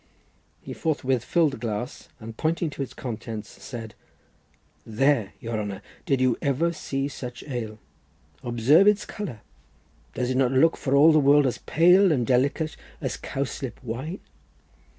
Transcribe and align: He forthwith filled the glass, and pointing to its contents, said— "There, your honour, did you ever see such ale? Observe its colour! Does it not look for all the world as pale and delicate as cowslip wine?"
He 0.63 0.73
forthwith 0.73 1.23
filled 1.23 1.51
the 1.51 1.57
glass, 1.57 2.09
and 2.19 2.35
pointing 2.35 2.71
to 2.71 2.81
its 2.81 2.91
contents, 2.95 3.49
said— 3.63 3.93
"There, 4.83 5.33
your 5.39 5.59
honour, 5.59 5.83
did 6.07 6.19
you 6.19 6.39
ever 6.41 6.73
see 6.73 7.07
such 7.07 7.43
ale? 7.43 7.77
Observe 8.41 8.87
its 8.87 9.05
colour! 9.05 9.41
Does 10.15 10.31
it 10.31 10.37
not 10.37 10.53
look 10.53 10.75
for 10.75 10.95
all 10.95 11.11
the 11.11 11.19
world 11.19 11.45
as 11.45 11.59
pale 11.59 12.11
and 12.11 12.25
delicate 12.25 12.75
as 12.99 13.15
cowslip 13.15 13.79
wine?" 13.83 14.21